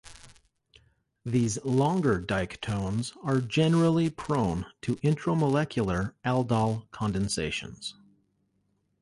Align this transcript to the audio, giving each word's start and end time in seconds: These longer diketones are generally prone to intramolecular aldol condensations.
These 1.25 1.63
longer 1.63 2.19
diketones 2.19 3.15
are 3.21 3.39
generally 3.39 4.09
prone 4.09 4.65
to 4.81 4.95
intramolecular 4.95 6.15
aldol 6.25 6.89
condensations. 6.89 7.93